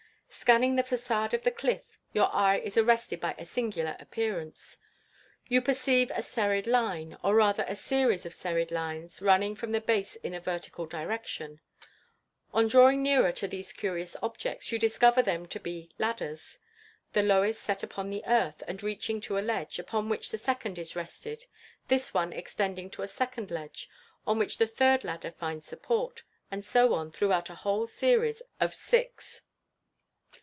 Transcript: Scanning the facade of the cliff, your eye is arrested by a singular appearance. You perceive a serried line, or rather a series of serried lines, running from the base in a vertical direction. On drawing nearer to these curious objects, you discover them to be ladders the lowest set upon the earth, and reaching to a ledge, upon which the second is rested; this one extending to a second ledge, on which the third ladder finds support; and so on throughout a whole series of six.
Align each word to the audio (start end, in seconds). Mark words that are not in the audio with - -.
Scanning 0.33 0.75
the 0.75 0.83
facade 0.83 1.33
of 1.33 1.43
the 1.43 1.51
cliff, 1.51 1.99
your 2.13 2.33
eye 2.33 2.57
is 2.59 2.75
arrested 2.75 3.19
by 3.19 3.35
a 3.37 3.45
singular 3.45 3.95
appearance. 3.99 4.77
You 5.47 5.61
perceive 5.61 6.11
a 6.15 6.21
serried 6.21 6.65
line, 6.65 7.17
or 7.21 7.35
rather 7.35 7.63
a 7.67 7.75
series 7.75 8.25
of 8.25 8.33
serried 8.33 8.71
lines, 8.71 9.21
running 9.21 9.55
from 9.55 9.71
the 9.71 9.79
base 9.81 10.15
in 10.15 10.33
a 10.33 10.39
vertical 10.39 10.85
direction. 10.85 11.59
On 12.53 12.67
drawing 12.67 13.03
nearer 13.03 13.31
to 13.33 13.47
these 13.47 13.71
curious 13.71 14.15
objects, 14.23 14.71
you 14.71 14.79
discover 14.79 15.21
them 15.21 15.45
to 15.47 15.59
be 15.59 15.91
ladders 15.99 16.57
the 17.13 17.23
lowest 17.23 17.61
set 17.61 17.83
upon 17.83 18.09
the 18.09 18.23
earth, 18.25 18.63
and 18.67 18.81
reaching 18.81 19.21
to 19.21 19.37
a 19.37 19.41
ledge, 19.45 19.79
upon 19.79 20.09
which 20.09 20.31
the 20.31 20.37
second 20.39 20.79
is 20.79 20.95
rested; 20.95 21.45
this 21.87 22.13
one 22.13 22.33
extending 22.33 22.89
to 22.91 23.03
a 23.03 23.07
second 23.07 23.51
ledge, 23.51 23.89
on 24.25 24.39
which 24.39 24.57
the 24.57 24.67
third 24.67 25.03
ladder 25.03 25.31
finds 25.31 25.67
support; 25.67 26.23
and 26.49 26.65
so 26.65 26.93
on 26.93 27.11
throughout 27.11 27.49
a 27.49 27.55
whole 27.55 27.85
series 27.85 28.41
of 28.59 28.73
six. 28.73 29.41